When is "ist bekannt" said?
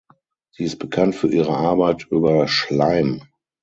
0.63-1.13